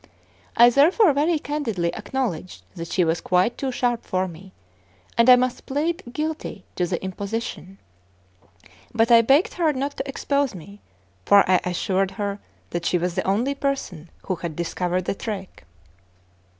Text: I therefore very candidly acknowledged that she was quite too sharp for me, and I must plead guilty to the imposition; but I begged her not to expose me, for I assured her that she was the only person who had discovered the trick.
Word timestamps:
I 0.57 0.71
therefore 0.71 1.13
very 1.13 1.37
candidly 1.37 1.93
acknowledged 1.93 2.63
that 2.73 2.87
she 2.91 3.03
was 3.03 3.21
quite 3.21 3.55
too 3.55 3.71
sharp 3.71 4.03
for 4.03 4.27
me, 4.27 4.51
and 5.15 5.29
I 5.29 5.35
must 5.35 5.67
plead 5.67 6.01
guilty 6.11 6.65
to 6.77 6.87
the 6.87 6.99
imposition; 7.03 7.77
but 8.95 9.11
I 9.11 9.21
begged 9.21 9.53
her 9.53 9.71
not 9.73 9.97
to 9.97 10.09
expose 10.09 10.55
me, 10.55 10.81
for 11.23 11.47
I 11.47 11.59
assured 11.63 12.09
her 12.17 12.39
that 12.71 12.87
she 12.87 12.97
was 12.97 13.13
the 13.13 13.27
only 13.27 13.53
person 13.53 14.09
who 14.25 14.37
had 14.37 14.55
discovered 14.55 15.05
the 15.05 15.13
trick. 15.13 15.67